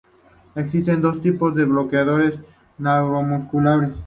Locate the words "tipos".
1.21-1.53